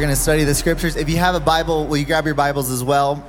[0.00, 0.96] Are going to study the scriptures.
[0.96, 3.22] If you have a Bible, will you grab your Bibles as well?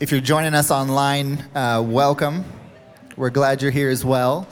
[0.00, 2.44] If you're joining us online, uh, welcome.
[3.16, 4.48] We're glad you're here as well.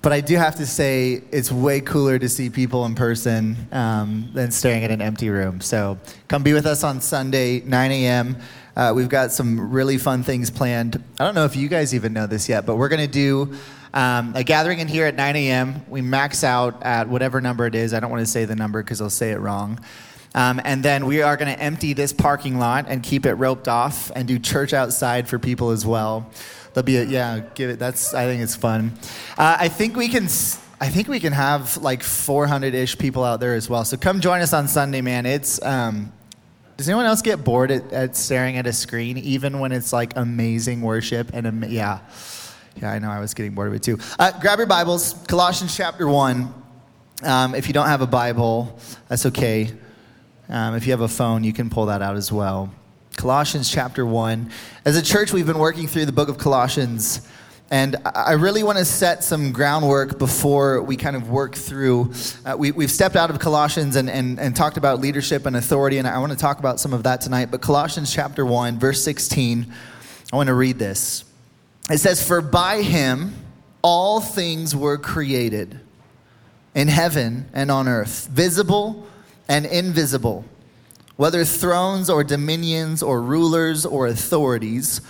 [0.00, 4.30] But I do have to say, it's way cooler to see people in person um,
[4.34, 5.60] than staring at an empty room.
[5.60, 5.96] So
[6.26, 8.36] come be with us on Sunday, 9 a.m.
[8.74, 11.00] Uh, we've got some really fun things planned.
[11.20, 13.54] I don't know if you guys even know this yet, but we're going to do
[13.94, 15.84] um, a gathering in here at 9 a.m.
[15.88, 17.94] We max out at whatever number it is.
[17.94, 19.78] I don't want to say the number because I'll say it wrong.
[20.34, 23.68] Um, and then we are going to empty this parking lot and keep it roped
[23.68, 26.30] off and do church outside for people as well.
[26.72, 28.92] There'll be a, yeah, give it, that's, I think it's fun.
[29.36, 30.24] Uh, I think we can,
[30.80, 33.84] I think we can have like 400 ish people out there as well.
[33.84, 35.26] So come join us on Sunday, man.
[35.26, 36.12] It's, um,
[36.78, 40.16] does anyone else get bored at, at, staring at a screen, even when it's like
[40.16, 42.00] amazing worship and, am- yeah.
[42.80, 43.98] Yeah, I know I was getting bored of it too.
[44.18, 46.54] Uh, grab your Bibles, Colossians chapter 1.
[47.22, 49.70] Um, if you don't have a Bible, that's okay.
[50.52, 52.70] Um, if you have a phone, you can pull that out as well.
[53.16, 54.50] Colossians chapter 1.
[54.84, 57.26] As a church, we've been working through the book of Colossians.
[57.70, 62.12] And I really want to set some groundwork before we kind of work through.
[62.44, 65.96] Uh, we, have stepped out of Colossians and, and, and talked about leadership and authority,
[65.96, 67.50] and I want to talk about some of that tonight.
[67.50, 69.72] But Colossians chapter 1, verse 16,
[70.34, 71.24] I want to read this.
[71.88, 73.36] It says, For by him
[73.80, 75.80] all things were created
[76.74, 79.06] in heaven and on earth, visible
[79.48, 80.44] and invisible,
[81.16, 85.00] whether thrones or dominions or rulers or authorities,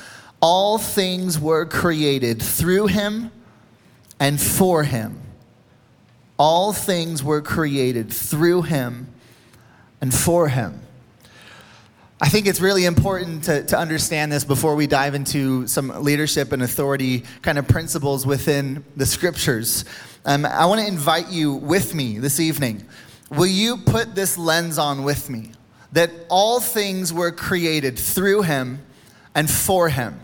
[0.41, 3.31] all things were created through him
[4.19, 5.21] and for him.
[6.39, 9.09] All things were created through him
[10.01, 10.81] and for him.
[12.21, 16.53] I think it's really important to, to understand this before we dive into some leadership
[16.53, 19.85] and authority kind of principles within the scriptures.
[20.25, 22.87] Um, I want to invite you with me this evening
[23.33, 25.53] Will you put this lens on with me?
[25.93, 28.81] That all things were created through him
[29.35, 30.21] and for him.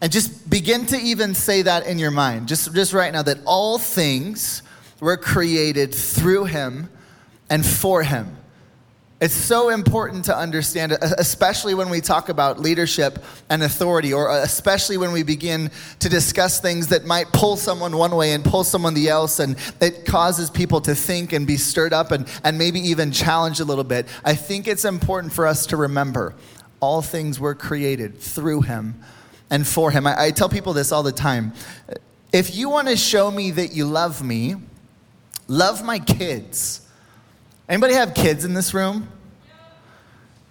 [0.00, 3.38] And just begin to even say that in your mind, just, just right now, that
[3.44, 4.62] all things
[5.00, 6.88] were created through him
[7.50, 8.37] and for him.
[9.20, 14.44] It's so important to understand, especially when we talk about leadership and authority, or uh,
[14.44, 18.62] especially when we begin to discuss things that might pull someone one way and pull
[18.62, 22.56] someone the else, and it causes people to think and be stirred up and, and
[22.56, 24.06] maybe even challenged a little bit.
[24.24, 26.36] I think it's important for us to remember
[26.78, 29.02] all things were created through him
[29.50, 30.06] and for him.
[30.06, 31.54] I, I tell people this all the time.
[32.32, 34.54] If you want to show me that you love me,
[35.48, 36.87] love my kids.
[37.68, 39.08] Anybody have kids in this room?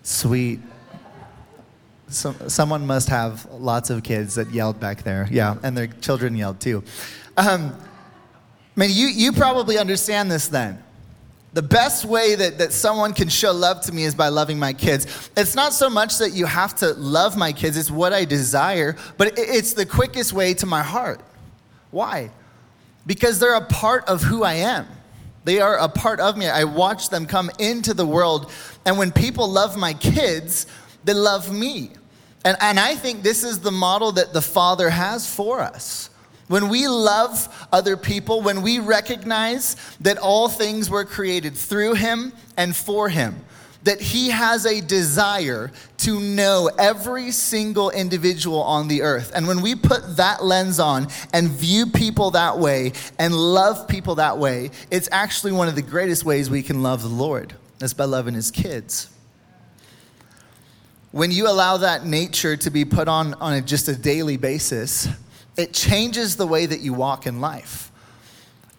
[0.04, 0.60] Sweet.
[2.10, 5.28] So, someone must have lots of kids that yelled back there.
[5.30, 6.84] Yeah, and their children yelled too.
[7.36, 7.76] Um,
[8.76, 10.82] I mean, you, you probably understand this then.
[11.54, 14.74] The best way that, that someone can show love to me is by loving my
[14.74, 15.32] kids.
[15.36, 18.96] It's not so much that you have to love my kids, it's what I desire,
[19.18, 21.20] but it's the quickest way to my heart.
[21.90, 22.30] Why?
[23.08, 24.88] Because they're a part of who I am.
[25.48, 26.46] They are a part of me.
[26.50, 28.52] I watch them come into the world.
[28.86, 30.68] And when people love my kids,
[31.06, 31.92] they love me.
[32.44, 36.10] And, and I think this is the model that the Father has for us.
[36.50, 42.34] When we love other people, when we recognize that all things were created through Him
[42.58, 43.46] and for Him,
[43.88, 49.32] that he has a desire to know every single individual on the earth.
[49.34, 54.16] And when we put that lens on and view people that way and love people
[54.16, 57.54] that way, it's actually one of the greatest ways we can love the Lord.
[57.80, 59.10] That's by loving his kids.
[61.14, 65.08] When you allow that nature to be put on on a, just a daily basis,
[65.56, 67.87] it changes the way that you walk in life.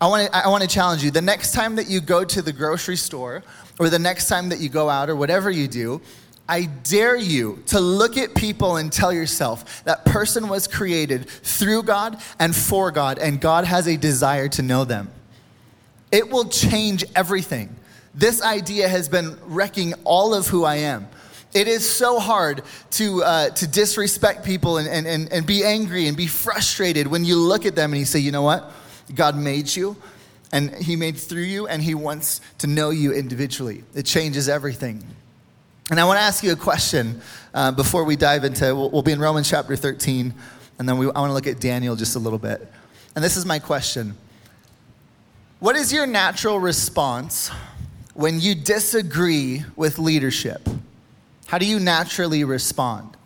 [0.01, 1.11] I want to I want to challenge you.
[1.11, 3.43] The next time that you go to the grocery store
[3.79, 6.01] or the next time that you go out or whatever you do,
[6.49, 11.83] I dare you to look at people and tell yourself that person was created through
[11.83, 15.11] God and for God, and God has a desire to know them.
[16.11, 17.75] It will change everything.
[18.15, 21.09] This idea has been wrecking all of who I am.
[21.55, 22.63] It is so hard
[22.93, 27.25] to, uh, to disrespect people and, and, and, and be angry and be frustrated when
[27.25, 28.73] you look at them and you say, you know what?
[29.15, 29.97] God made you
[30.53, 33.85] and He made through you, and He wants to know you individually.
[33.95, 35.05] It changes everything.
[35.91, 37.21] And I want to ask you a question
[37.55, 38.75] uh, before we dive into.
[38.75, 40.35] We'll, we'll, be in Romans chapter 13,
[40.79, 42.67] and then we, I want to look at Daniel just a little bit.
[43.15, 44.17] And this is my question
[45.61, 47.51] What is your natural response
[48.15, 50.69] when you disagree with leadership?
[51.47, 53.17] How do you naturally respond?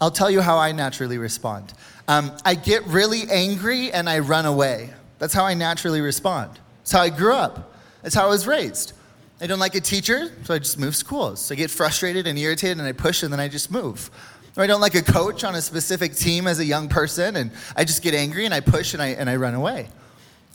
[0.00, 1.72] I'll tell you how I naturally respond.
[2.08, 4.90] Um, I get really angry and I run away.
[5.22, 6.58] That's how I naturally respond.
[6.78, 7.76] That's how I grew up.
[8.02, 8.92] That's how I was raised.
[9.40, 11.42] I don't like a teacher, so I just move schools.
[11.42, 14.10] So I get frustrated and irritated and I push and then I just move.
[14.56, 17.52] Or I don't like a coach on a specific team as a young person and
[17.76, 19.90] I just get angry and I push and I, and I run away.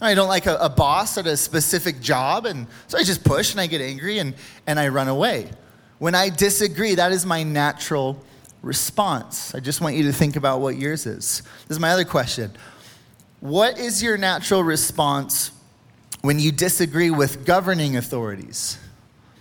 [0.01, 3.53] I don't like a, a, boss at a specific job, and so I just push
[3.53, 4.33] and I get angry and,
[4.67, 5.49] and I run away.
[5.97, 8.21] When I disagree, that is my natural
[8.61, 9.55] response.
[9.55, 11.41] I just want you to think about what yours is.
[11.69, 12.51] This is my other question.
[13.39, 15.51] What is your natural response
[16.21, 18.79] when you disagree with governing authorities?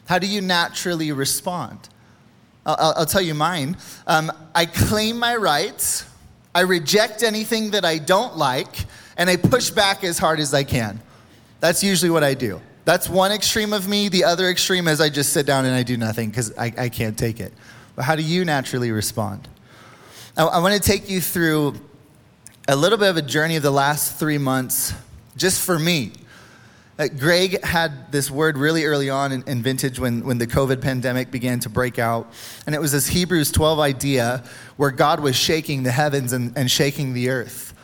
[0.07, 1.89] How do you naturally respond?
[2.67, 3.77] I'll, I'll tell you mine.
[4.07, 6.05] Um, I claim my rights,
[6.55, 10.65] I reject anything that I don't like and I push back as hard as I
[10.65, 11.01] can.
[11.61, 12.61] That's usually what I do.
[12.85, 14.09] That's one extreme of me.
[14.09, 16.89] The other extreme is I just sit down and I do nothing because I, I
[16.89, 17.53] can't take it.
[17.95, 19.49] But how do you naturally respond?
[20.37, 21.75] I, I want to take you through
[22.69, 24.93] a little bit of a journey of the last three months
[25.37, 26.11] just for me.
[26.99, 30.81] Uh, Greg had this word really early on in, in, Vintage when, when the COVID
[30.81, 32.33] pandemic began to break out.
[32.65, 34.43] And it was this Hebrews 12 idea
[34.79, 37.75] where God was shaking the heavens and, and shaking the earth.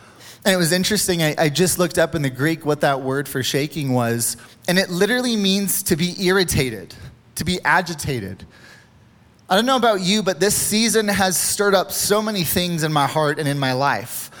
[0.43, 1.23] And it was interesting.
[1.23, 4.35] I, I, just looked up in the Greek what that word for shaking was,
[4.67, 6.93] and it literally means to be irritated,
[7.35, 8.45] to be agitated.
[9.49, 12.91] I don't know about you, but this season has stirred up so many things in
[12.91, 14.31] my heart and in my life.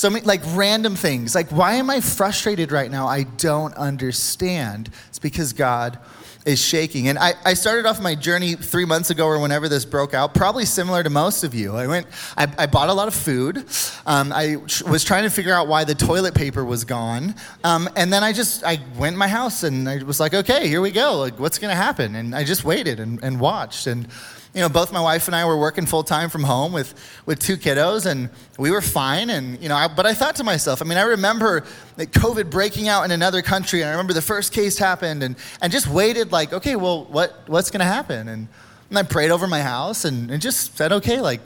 [0.00, 1.34] So many, like random things.
[1.34, 3.06] Like, why am I frustrated right now?
[3.06, 4.88] I don't understand.
[5.10, 5.98] It's because God
[6.46, 7.08] is shaking.
[7.08, 10.32] And I, I started off my journey three months ago or whenever this broke out,
[10.32, 11.76] probably similar to most of you.
[11.76, 13.58] I went, I, I bought a lot of food.
[14.06, 14.56] Um, I
[14.88, 17.34] was trying to figure out why the toilet paper was gone.
[17.62, 20.80] Um, and then I just, I went my house and I was like, okay, here
[20.80, 21.18] we go.
[21.18, 22.14] Like, what's going to happen?
[22.14, 23.86] And I just waited and, and watched.
[23.86, 24.08] And
[24.52, 26.94] you know, both my wife and I were working full time from home with,
[27.24, 29.30] with two kiddos, and we were fine.
[29.30, 31.64] And, you know, I, but I thought to myself, I mean, I remember
[31.96, 35.36] like COVID breaking out in another country, and I remember the first case happened, and,
[35.62, 38.26] and just waited, like, okay, well, what, what's going to happen?
[38.26, 38.48] And,
[38.88, 41.40] and I prayed over my house and, and just said, okay, like,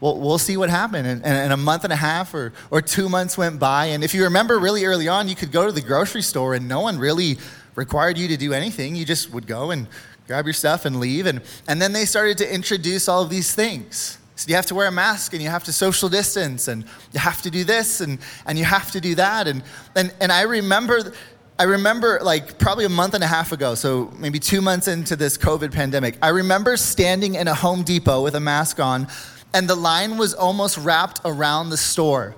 [0.00, 1.08] we'll, we'll see what happened.
[1.08, 3.86] And, and, and a month and a half or, or two months went by.
[3.86, 6.68] And if you remember really early on, you could go to the grocery store, and
[6.68, 7.38] no one really
[7.74, 8.94] required you to do anything.
[8.94, 9.88] You just would go and
[10.26, 11.26] grab your stuff and leave.
[11.26, 14.18] And, and then they started to introduce all of these things.
[14.36, 17.20] So you have to wear a mask and you have to social distance and you
[17.20, 19.46] have to do this and, and you have to do that.
[19.46, 19.62] And,
[19.94, 21.12] and, and I remember,
[21.58, 25.14] I remember like probably a month and a half ago, so maybe two months into
[25.14, 29.06] this COVID pandemic, I remember standing in a Home Depot with a mask on
[29.52, 32.34] and the line was almost wrapped around the store.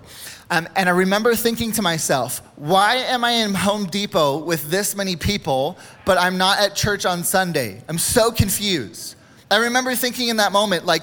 [0.48, 4.94] Um, and I remember thinking to myself, why am I in Home Depot with this
[4.94, 7.82] many people, but I'm not at church on Sunday?
[7.88, 9.16] I'm so confused.
[9.50, 11.02] I remember thinking in that moment, like,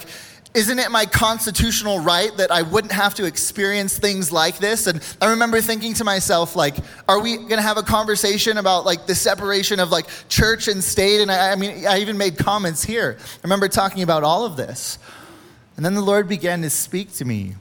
[0.54, 4.88] isn't it my constitutional right that I wouldn't have to experience things like this?
[4.88, 6.76] And I remember thinking to myself, like,
[7.10, 11.22] are we gonna have a conversation about like the separation of like church and state?
[11.22, 13.18] And I, I mean, I even made comments here.
[13.20, 15.00] I remember talking about all of this.
[15.76, 17.56] And then the Lord began to speak to me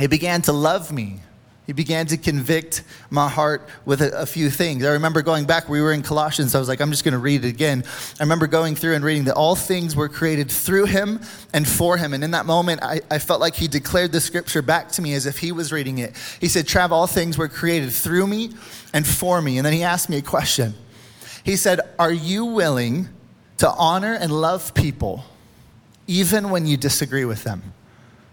[0.00, 1.20] he began to love me.
[1.66, 4.84] He began to convict my heart with a, a, few things.
[4.84, 7.18] I remember going back, we were in Colossians, I was like, I'm just going to
[7.18, 7.84] read it again.
[8.18, 11.20] I remember going through and reading that all things were created through him
[11.52, 12.12] and for him.
[12.12, 15.14] And in that moment, I, I felt like he declared the scripture back to me
[15.14, 16.16] as if he was reading it.
[16.40, 18.50] He said, Trav, all things were created through me
[18.92, 19.58] and for me.
[19.58, 20.74] And then he asked me a question.
[21.44, 23.08] He said, Are you willing
[23.58, 25.24] to honor and love people
[26.08, 27.74] even when you disagree with them?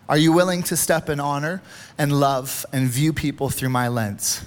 [0.09, 1.61] Are you willing to step in honor
[1.97, 4.45] and love and view people through my lens?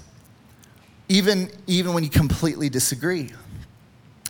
[1.09, 3.31] Even, even when you completely disagree.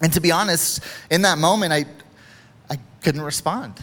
[0.03, 1.85] And to be honest, in that moment, I,
[2.69, 3.83] I couldn't respond.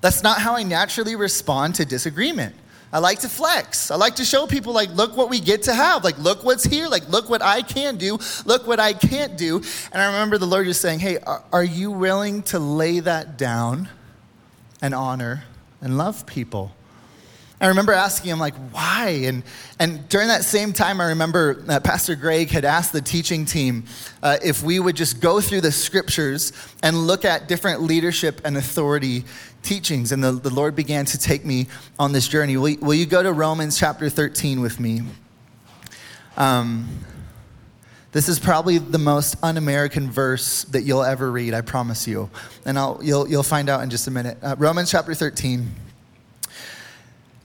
[0.00, 2.54] That's not how I naturally respond to disagreement.
[2.92, 3.90] I like to flex.
[3.90, 6.04] I like to show people, like, look what we get to have.
[6.04, 6.88] Like, look what's here.
[6.88, 8.18] Like, look what I can do.
[8.44, 9.62] Look what I can't do.
[9.92, 13.38] And I remember the Lord just saying, hey, are, are you willing to lay that
[13.38, 13.88] down
[14.82, 15.44] and honor
[15.84, 16.72] and love people.
[17.60, 19.22] I remember asking him, like, why?
[19.24, 19.44] And,
[19.78, 23.84] and during that same time, I remember that Pastor Greg had asked the teaching team
[24.22, 28.56] uh, if we would just go through the scriptures and look at different leadership and
[28.56, 29.24] authority
[29.62, 30.10] teachings.
[30.10, 32.56] And the, the Lord began to take me on this journey.
[32.56, 35.02] Will, will you go to Romans chapter 13 with me?
[36.36, 36.88] Um,
[38.14, 42.30] this is probably the most un American verse that you'll ever read, I promise you.
[42.64, 44.38] And I'll, you'll, you'll find out in just a minute.
[44.40, 45.68] Uh, Romans chapter 13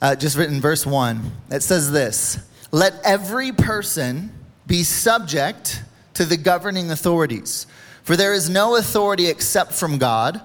[0.00, 1.32] uh, just written verse 1.
[1.50, 2.38] It says this
[2.70, 4.32] Let every person
[4.68, 5.82] be subject
[6.14, 7.66] to the governing authorities,
[8.04, 10.40] for there is no authority except from God,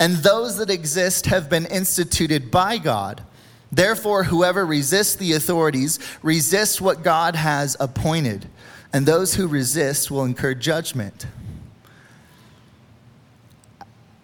[0.00, 3.22] and those that exist have been instituted by God.
[3.70, 8.48] Therefore, whoever resists the authorities resists what God has appointed,
[8.92, 11.26] and those who resist will incur judgment.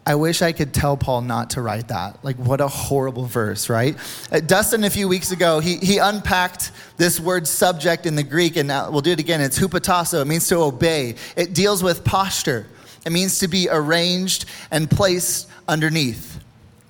[0.07, 2.23] I wish I could tell Paul not to write that.
[2.23, 3.97] Like, what a horrible verse, right?
[4.31, 8.57] Uh, Dustin, a few weeks ago, he, he unpacked this word subject in the Greek,
[8.57, 9.41] and now we'll do it again.
[9.41, 10.21] It's hupotasso.
[10.21, 12.67] It means to obey, it deals with posture,
[13.07, 16.39] it means to be arranged and placed underneath.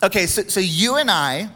[0.02, 1.50] Okay, so, so you and I,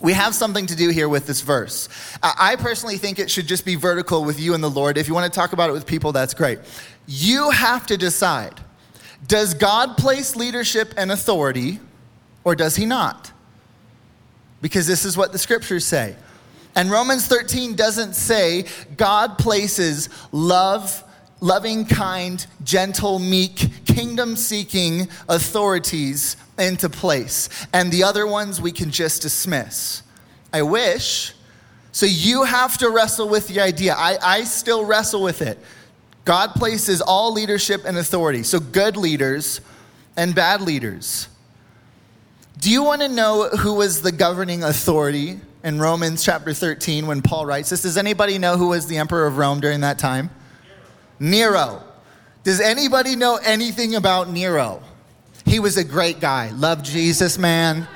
[0.00, 1.88] we have something to do here with this verse.
[2.22, 4.98] I personally think it should just be vertical with you and the Lord.
[4.98, 6.58] If you want to talk about it with people, that's great.
[7.06, 8.60] You have to decide
[9.26, 11.80] does God place leadership and authority,
[12.44, 13.32] or does He not?
[14.60, 16.14] Because this is what the scriptures say.
[16.74, 21.02] And Romans 13 doesn't say God places love,
[21.40, 27.48] loving, kind, gentle, meek, kingdom seeking authorities into place.
[27.72, 30.02] And the other ones we can just dismiss.
[30.52, 31.34] I wish.
[31.92, 33.94] So you have to wrestle with the idea.
[33.96, 35.58] I, I still wrestle with it.
[36.24, 39.60] God places all leadership and authority, so good leaders
[40.16, 41.28] and bad leaders.
[42.58, 47.22] Do you want to know who was the governing authority in Romans chapter 13 when
[47.22, 47.82] Paul writes this?
[47.82, 50.30] Does anybody know who was the emperor of Rome during that time?
[51.18, 51.82] Nero.
[52.44, 54.82] Does anybody know anything about Nero?
[55.44, 56.50] He was a great guy.
[56.50, 57.86] Loved Jesus, man.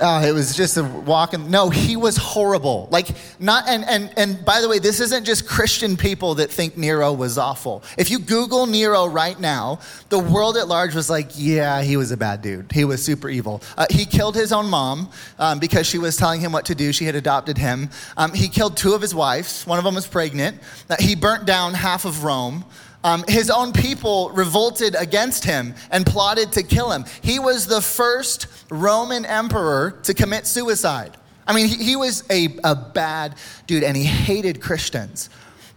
[0.00, 1.50] Uh, it was just a walk walking.
[1.50, 2.88] No, he was horrible.
[2.90, 3.08] Like
[3.38, 7.12] not and and and by the way, this isn't just Christian people that think Nero
[7.12, 7.82] was awful.
[7.98, 12.10] If you Google Nero right now, the world at large was like, yeah, he was
[12.10, 12.72] a bad dude.
[12.72, 13.62] He was super evil.
[13.76, 16.92] Uh, he killed his own mom um, because she was telling him what to do.
[16.92, 17.90] She had adopted him.
[18.16, 19.66] Um, he killed two of his wives.
[19.66, 20.60] One of them was pregnant.
[20.88, 22.64] Uh, he burnt down half of Rome.
[23.02, 27.06] Um, his own people revolted against him and plotted to kill him.
[27.22, 31.16] He was the first Roman emperor to commit suicide.
[31.46, 35.30] I mean, he, he was a, a bad dude and he hated Christians.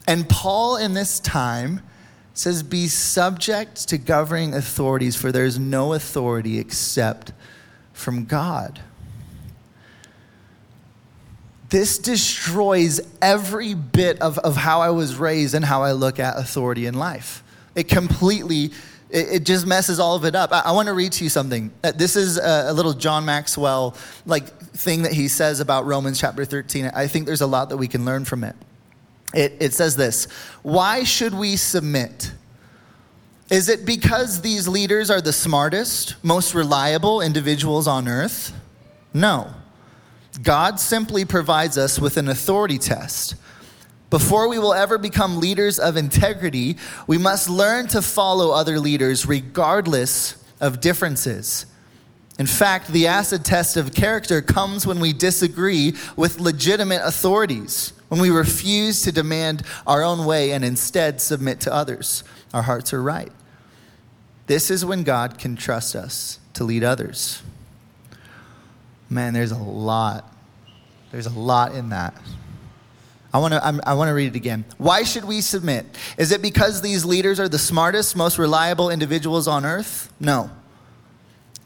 [0.06, 1.82] And Paul, in this time,
[2.34, 7.32] says, Be subject to governing authorities, for there's no authority except
[7.94, 8.82] from God.
[11.74, 16.38] This destroys every bit of, of how I was raised and how I look at
[16.38, 17.44] authority in life.
[17.74, 18.66] It completely,
[19.10, 20.52] it, it just messes all of it up.
[20.52, 21.74] I, I want to read to you something.
[21.84, 23.96] Uh, this is a, a little John Maxwell
[24.28, 26.92] like thing that he says about Romans chapter 13.
[26.94, 28.56] I think there's a lot that we can learn from it.
[29.34, 30.26] It, it says this
[30.62, 32.34] Why should we submit?
[33.50, 38.54] Is it because these leaders are the smartest, most reliable individuals on earth?
[39.12, 39.56] No.
[40.42, 43.36] God simply provides us with an authority test.
[44.10, 49.26] Before we will ever become leaders of integrity, we must learn to follow other leaders
[49.26, 51.66] regardless of differences.
[52.40, 58.20] In fact, the acid test of character comes when we disagree with legitimate authorities, when
[58.20, 62.24] we refuse to demand our own way and instead submit to others.
[62.54, 63.32] Our hearts are right.
[64.48, 67.42] This is when God can trust us to lead others.
[69.14, 70.34] Man, there's a lot.
[71.12, 72.16] There's a lot in that.
[73.32, 74.66] I want to I want to read it again.
[74.78, 75.86] Why should we submit?
[76.18, 80.12] Is it because these leaders are the smartest, most reliable individuals on earth?
[80.20, 80.50] No.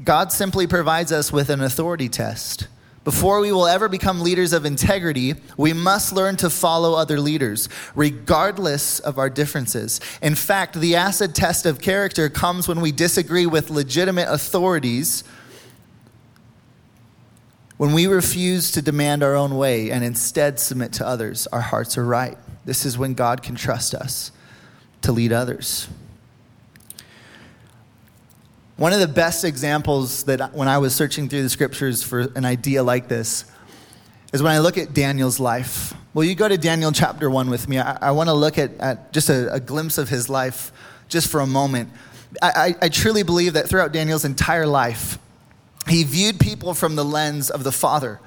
[0.04, 2.68] God simply provides us with an authority test.
[3.06, 7.70] Before we will ever become leaders of integrity, we must learn to follow other leaders,
[7.96, 10.02] regardless of our differences.
[10.22, 15.24] In fact, the acid test of character comes when we disagree with legitimate authorities
[17.78, 21.98] when we refuse to demand our own way and instead submit to others, our hearts
[21.98, 22.38] are right.
[22.66, 24.32] This is when God can trust us
[25.04, 25.88] to lead others.
[28.78, 32.46] One of the best examples that when I was searching through the scriptures for an
[32.46, 33.46] idea like this
[34.34, 35.94] is when I look at Daniel's life.
[36.14, 37.80] Will you go to Daniel chapter 1 with me?
[37.80, 40.72] I, I want to look at, at just a, a, glimpse of his life
[41.10, 41.90] just for a moment.
[42.42, 42.50] I,
[42.82, 45.18] I, I truly believe that throughout Daniel's entire life,
[45.90, 48.20] he viewed people from the lens of the Father.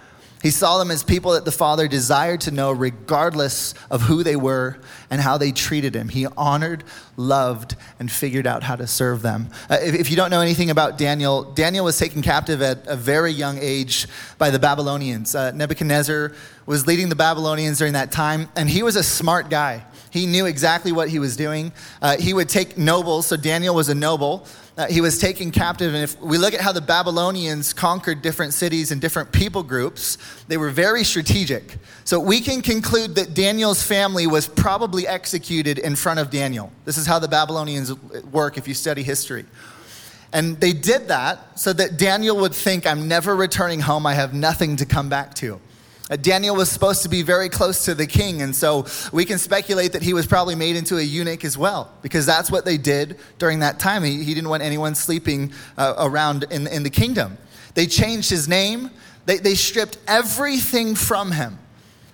[0.42, 4.36] He saw them as people that the Father desired to know, regardless of who they
[4.36, 4.78] were
[5.10, 6.08] and how they treated him.
[6.08, 6.82] He honored,
[7.16, 9.50] loved, and figured out how to serve them.
[9.68, 12.96] Uh, if, if, you don't know anything about Daniel, Daniel was taken captive at a
[12.96, 14.06] very young age
[14.38, 15.34] by the Babylonians.
[15.34, 16.32] Uh, Nebuchadnezzar
[16.64, 19.84] was leading the Babylonians during that time, and he was a smart guy.
[20.10, 21.72] He knew exactly what he was doing.
[22.00, 24.46] Uh, he would take nobles, so Daniel was a noble.
[24.88, 25.94] He was taken captive.
[25.94, 30.16] And if we look at how the Babylonians conquered different cities and different people groups,
[30.48, 31.76] they were very strategic.
[32.04, 36.72] So we can conclude that Daniel's family was probably executed in front of Daniel.
[36.84, 37.94] This is how the Babylonians
[38.32, 39.44] work if you study history.
[40.32, 44.06] And they did that so that Daniel would think, I'm never returning home.
[44.06, 45.60] I have nothing to come back to.
[46.10, 49.38] Uh, Daniel was supposed to be very close to the king, and so we can
[49.38, 52.76] speculate that he was probably made into a eunuch as well, because that's what they
[52.76, 54.02] did during that time.
[54.02, 57.38] He, he didn't want anyone sleeping uh, around in, in the kingdom.
[57.74, 58.90] They changed his name,
[59.26, 61.58] they, they stripped everything from him.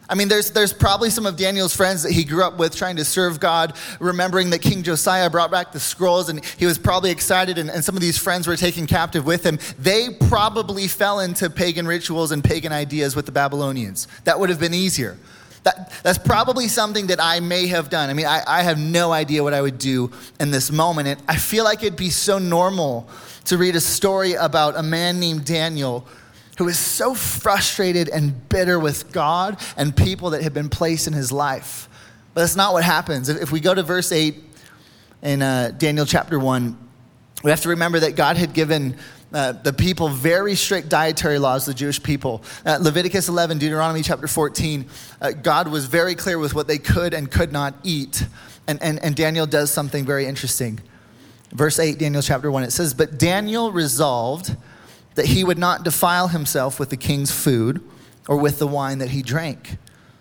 [0.08, 2.96] I mean, there's, there's probably some of Daniel's friends that he grew up with trying
[2.96, 7.10] to serve God, remembering that King Josiah brought back the scrolls and he was probably
[7.10, 9.58] excited, and, and some of these friends were taken captive with him.
[9.78, 14.06] They probably fell into pagan rituals and pagan ideas with the Babylonians.
[14.24, 15.16] That would have been easier.
[15.64, 18.08] That, that's probably something that I may have done.
[18.08, 21.08] I mean, I, I have no idea what I would do in this moment.
[21.08, 23.08] And I feel like it'd be so normal
[23.46, 26.06] to read a story about a man named Daniel
[26.56, 31.12] who is so frustrated and bitter with God and people that have been placed in
[31.12, 31.88] his life.
[32.34, 33.28] But that's not what happens.
[33.28, 34.36] If we go to verse 8
[35.22, 36.76] in uh, Daniel chapter 1,
[37.44, 38.96] we have to remember that God had given
[39.32, 42.42] uh, the people very strict dietary laws, the Jewish people.
[42.64, 44.86] Uh, Leviticus 11, Deuteronomy chapter 14,
[45.20, 48.24] uh, God was very clear with what they could and could not eat.
[48.66, 50.80] And, and, and Daniel does something very interesting.
[51.50, 54.56] Verse 8, Daniel chapter 1, it says, But Daniel resolved
[55.16, 57.82] that he would not defile himself with the king's food
[58.28, 59.76] or with the wine that he drank.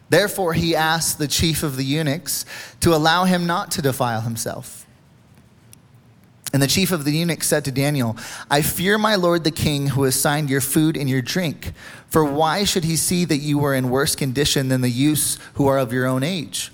[0.09, 2.45] Therefore, he asked the chief of the eunuchs
[2.79, 4.85] to allow him not to defile himself.
[6.53, 8.15] And the chief of the eunuchs said to Daniel,
[8.49, 11.73] I fear my lord the king who assigned your food and your drink.
[12.07, 15.67] For why should he see that you were in worse condition than the youths who
[15.67, 16.71] are of your own age?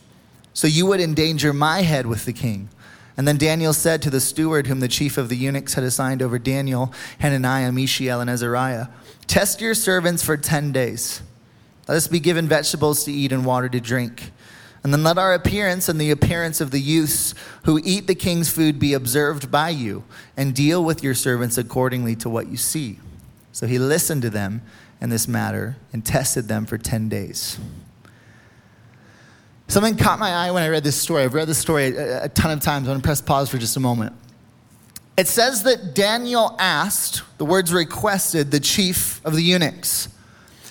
[0.53, 2.69] So you would endanger my head with the king.
[3.17, 6.21] And then Daniel said to the steward, whom the chief of the eunuchs had assigned
[6.21, 8.87] over Daniel, Hananiah, Mishael, and Azariah,
[9.31, 11.21] Test your servants for 10 days.
[11.87, 14.31] Let us be given vegetables to eat and water to drink.
[14.83, 18.51] And then let our appearance and the appearance of the youths who eat the king's
[18.51, 20.03] food be observed by you,
[20.35, 22.99] and deal with your servants accordingly to what you see.
[23.53, 24.63] So he listened to them
[24.99, 27.57] in this matter and tested them for 10 days.
[29.71, 31.23] Something caught my eye when I read this story.
[31.23, 32.89] I've read this story a, a ton of times.
[32.89, 34.13] I'm going to press pause for just a moment.
[35.15, 40.09] It says that Daniel asked, the words requested, the chief of the eunuchs.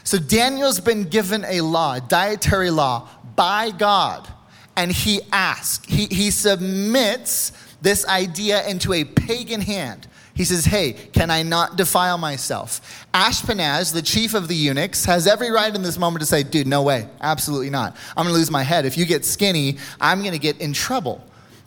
[0.05, 4.29] So Daniel's been given a law, a dietary law, by God,
[4.77, 10.09] and he asks, he, he submits this idea into a pagan hand.
[10.35, 13.07] He says, Hey, can I not defile myself?
[13.13, 16.67] Ashpenaz, the chief of the eunuchs, has every right in this moment to say, Dude,
[16.67, 17.09] no way.
[17.21, 17.97] Absolutely not.
[18.17, 18.87] I'm to lose my head.
[18.87, 21.25] If you get skinny, I'm to get in trouble.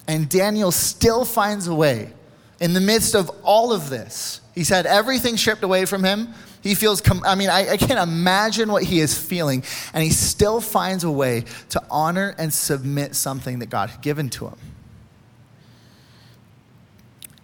[0.08, 2.14] And Daniel still finds a way
[2.60, 4.42] in the midst of all of this.
[4.56, 6.34] He's had everything stripped away from him.
[6.62, 9.64] He feels, com- I mean, I, I can't imagine what he is feeling.
[9.94, 14.30] And he still finds a way to honor and submit something that God had given
[14.32, 14.58] to him.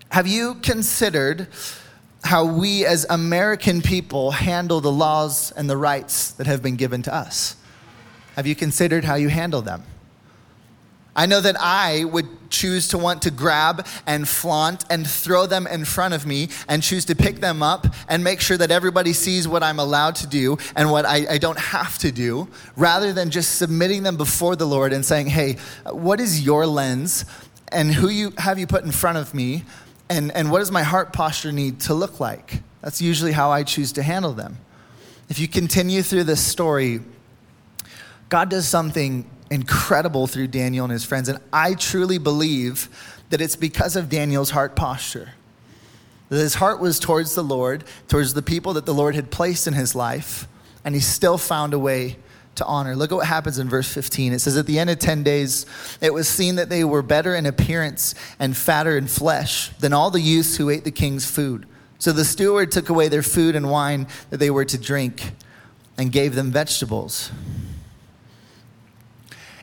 [0.09, 1.47] Have you considered
[2.23, 7.03] how we as American people handle the laws and the rights that have been given
[7.03, 7.55] to us?
[8.35, 9.83] Have you considered how you handle them?
[11.15, 15.67] I know that I would choose to want to grab and flaunt and throw them
[15.67, 19.13] in front of me and choose to pick them up and make sure that everybody
[19.13, 23.11] sees what I'm allowed to do and what I, I, don't have to do, rather
[23.11, 27.25] than just submitting them before the Lord and saying, hey, what is your lens
[27.71, 29.63] and who you have you put in front of me
[30.09, 32.61] and, and what does my heart posture need to look like?
[32.81, 34.57] That's usually how I choose to handle them.
[35.29, 37.01] If you continue through this story,
[38.29, 41.29] God does something incredible through Daniel and his friends.
[41.29, 42.89] And I truly believe
[43.29, 45.33] that it's because of Daniel's heart posture.
[46.29, 49.67] That his heart was towards the Lord, towards the people that the Lord had placed
[49.67, 50.47] in his life,
[50.85, 52.17] and he still found a way
[52.59, 52.95] to honor.
[52.95, 54.31] Look at what happens in verse 15.
[54.31, 55.65] It says, At the end of 10 days,
[55.99, 60.11] it was seen that they were better in appearance and fatter in flesh than all
[60.11, 61.65] the youths who ate the king's food.
[61.97, 65.31] So the steward took away their food and wine that they were to drink
[65.97, 67.31] and gave them vegetables.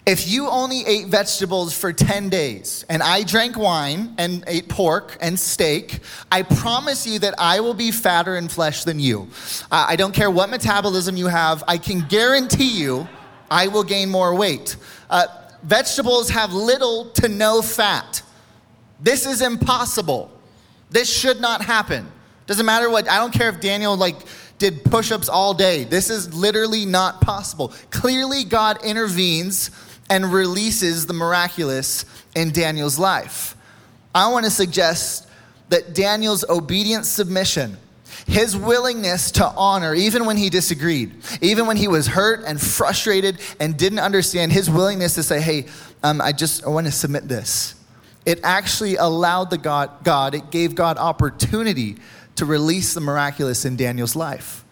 [0.07, 5.19] If you only ate vegetables for 10 days and I drank wine and ate pork
[5.21, 5.99] and steak,
[6.31, 9.29] I promise you that I will be fatter in flesh than you.
[9.69, 13.09] Uh, I don't care what metabolism you have, I can guarantee you
[13.51, 14.77] I will gain more weight.
[15.11, 15.27] Uh,
[15.65, 18.23] vegetables have little to no fat.
[19.01, 20.31] This is impossible.
[20.89, 22.07] This should not happen.
[22.47, 24.17] Doesn't matter what, I don't care if Daniel like
[24.59, 25.83] did push ups all day.
[25.83, 27.73] This is literally not possible.
[27.91, 29.71] Clearly, God intervenes
[30.09, 33.57] and releases the miraculous in Daniel's life.
[34.15, 35.29] I want to suggest
[35.69, 37.77] that Daniel's obedient submission,
[38.27, 43.41] his willingness to honor, even when he disagreed, even when he was hurt and frustrated
[43.61, 45.67] and didn't understand, his willingness to say, Hey,
[46.03, 47.75] um, I just I want to submit this.
[48.25, 51.97] It actually allowed the God, God, it gave God opportunity
[52.37, 54.65] to release the miraculous in Daniel's life.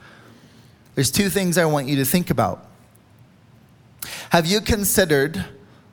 [0.95, 2.69] There's two things I want you to think about.
[4.31, 5.45] Have you considered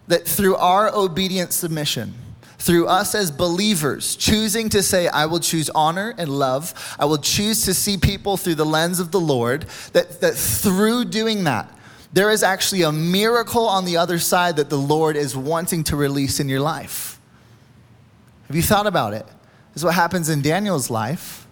[0.07, 2.13] that through our obedient submission,
[2.57, 7.17] through us as believers choosing to say, I will choose honor and love, I will
[7.17, 11.73] choose to see people through the lens of the Lord, that, that through doing that,
[12.13, 15.95] there is actually a miracle on the other side that the Lord is wanting to
[15.95, 17.19] release in your life.
[18.47, 19.25] Have you thought about it?
[19.73, 21.47] This is what happens in Daniel's life.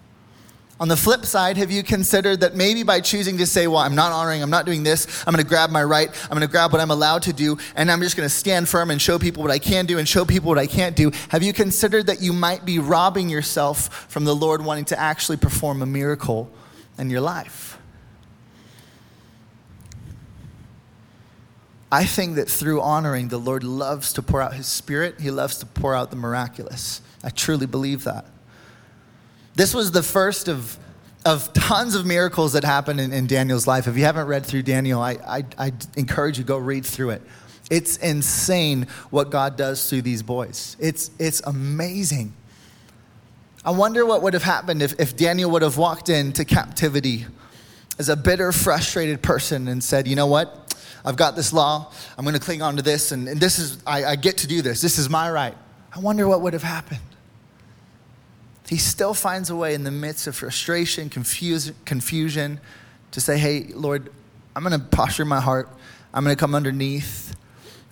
[0.80, 3.96] On the flip side, have you considered that maybe by choosing to say, well, I'm
[3.96, 6.48] not honoring, I'm not doing this, I'm going to grab my right, I'm going to
[6.48, 9.20] grab what I'm allowed to do, and I'm just going to stand firm and show
[9.20, 11.12] people what I can do and show people what I can't do?
[11.30, 15.36] Have you considered that you might be robbing yourself from the Lord wanting to actually
[15.36, 16.50] perform a miracle
[16.98, 17.78] in your life?
[21.92, 25.20] I think that through honoring, the Lord loves to pour out His Spirit.
[25.20, 27.02] He loves to pour out the miraculous.
[27.22, 28.26] I truly believe that.
[29.60, 30.78] This was the first of,
[31.26, 33.88] of tons of miracles that happened in, in Daniel's life.
[33.88, 37.22] If you haven't read through Daniel, I, I, I encourage you go read through it.
[37.70, 40.78] It's insane what God does through these boys.
[40.80, 42.32] It's, it's amazing.
[43.66, 47.26] I wonder what would have happened if, if Daniel would have walked into captivity
[47.98, 50.74] as a bitter, frustrated person and said, You know what?
[51.04, 51.92] I've got this law.
[52.18, 54.48] I'm going to cling on to this, and, and this is, I, I get to
[54.48, 54.80] do this.
[54.80, 55.58] This is my right.
[55.94, 57.02] I wonder what would have happened
[58.70, 62.60] he still finds a way in the midst of frustration, confuse, confusion,
[63.10, 64.12] to say, Hey, Lord,
[64.56, 65.70] I'm going to posture my heart.
[66.14, 67.36] I'm going to come underneath.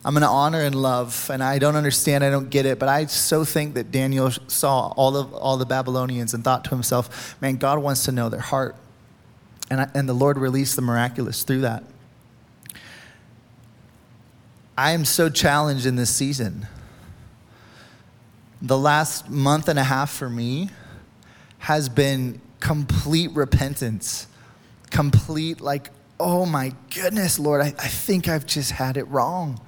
[0.06, 1.32] I'm going to honor and love.
[1.34, 4.90] And I don't understand, I don't get it, but I so think that Daniel saw
[4.90, 8.40] all, of, all the Babylonians and thought to himself, Man, God wants to know their
[8.40, 8.76] heart.
[9.72, 11.84] And, I, and the Lord released the miraculous through that.
[14.78, 16.68] I am so challenged in this season
[18.62, 20.70] the last month and a half for me
[21.60, 24.28] has been complete repentance.
[24.90, 25.90] Complete, like,
[26.20, 29.60] oh my goodness, Lord, I, I think I've just had it wrong.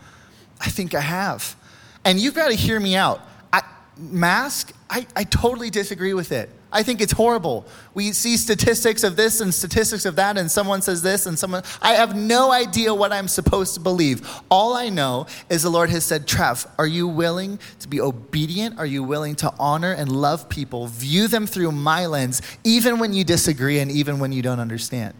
[0.60, 1.56] I think I have.
[2.04, 3.22] And you've got to hear me out.
[3.54, 3.62] I,
[3.98, 6.50] mask, I, I totally disagree with it.
[6.72, 7.66] I think it's horrible.
[7.96, 11.64] We see statistics of this and statistics of that, and someone says this, and someone.
[11.82, 14.30] I have no idea what I'm supposed to believe.
[14.52, 18.78] All I know is the Lord has said, Trev, are you willing to be obedient?
[18.78, 20.86] Are you willing to honor and love people?
[20.88, 25.16] View them through my lens, even when you disagree and even when you don't understand.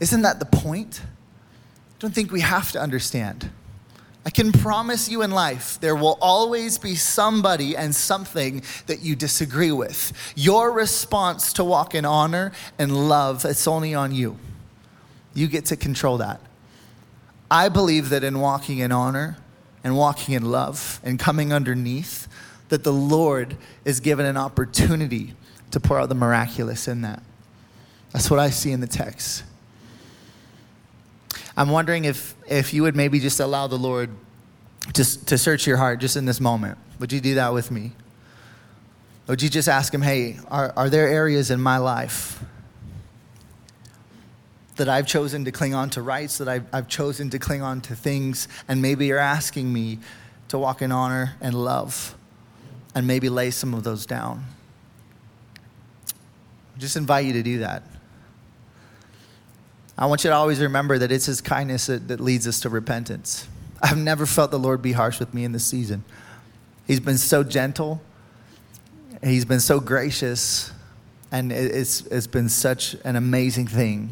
[0.00, 1.02] Isn't that the point?
[1.04, 3.50] I don't think we have to understand.
[4.26, 9.14] I can promise you in life, there will always be somebody and something that you
[9.14, 10.12] disagree with.
[10.34, 14.38] Your response to walk in honor and love, it's only on you.
[15.34, 16.40] You get to control that.
[17.50, 19.36] I believe that in walking in honor
[19.82, 22.26] and walking in love and coming underneath,
[22.70, 25.34] that the Lord is given an opportunity
[25.70, 27.22] to pour out the miraculous in that.
[28.12, 29.44] That's what I see in the text.
[31.56, 34.10] I'm wondering if, if you would maybe just allow the Lord
[34.92, 36.78] to, to search your heart just in this moment.
[36.98, 37.92] Would you do that with me?
[39.26, 42.42] Would you just ask Him, hey, are, are there areas in my life
[44.76, 47.80] that I've chosen to cling on to rights, that I've, I've chosen to cling on
[47.82, 50.00] to things, and maybe you're asking me
[50.48, 52.16] to walk in honor and love
[52.94, 54.44] and maybe lay some of those down?
[56.76, 57.84] Just invite you to do that.
[59.96, 62.68] I want you to always remember that it's His kindness that, that leads us to
[62.68, 63.46] repentance.
[63.80, 66.04] I've never felt the Lord be harsh with me in this season.
[66.86, 68.02] He's been so gentle,
[69.22, 70.72] He's been so gracious,
[71.30, 74.10] and it's, it's been such an amazing thing.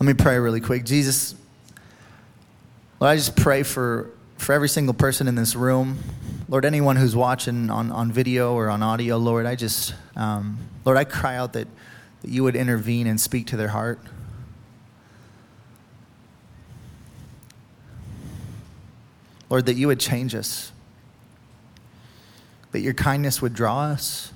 [0.00, 0.84] Let me pray really quick.
[0.84, 1.34] Jesus,
[3.00, 5.98] Lord, I just pray for, for every single person in this room.
[6.48, 10.96] Lord, anyone who's watching on, on video or on audio, Lord, I just, um, Lord,
[10.96, 11.68] I cry out that
[12.22, 14.00] that you would intervene and speak to their heart.
[19.50, 20.72] Lord, that you would change us,
[22.72, 24.32] that your kindness would draw us.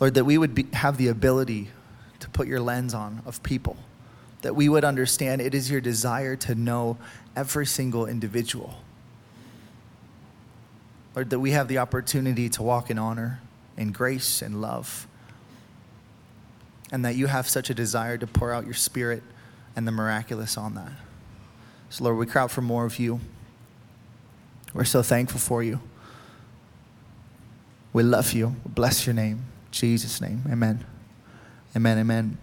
[0.00, 1.68] Lord, that we would be, have the ability
[2.18, 3.76] to put your lens on of people,
[4.42, 6.96] that we would understand it is your desire to know
[7.36, 8.74] every single individual.
[11.14, 13.40] Lord, that we have the opportunity to walk in honor
[13.76, 15.06] in grace and love.
[16.92, 19.22] And that you have such a desire to pour out your spirit
[19.74, 20.92] and the miraculous on that.
[21.90, 23.20] So, Lord, we cry out for more of you.
[24.72, 25.80] We're so thankful for you.
[27.92, 28.56] We love you.
[28.66, 29.44] bless your name.
[29.70, 30.42] Jesus' name.
[30.50, 30.84] Amen.
[31.76, 31.98] Amen.
[31.98, 32.38] Amen.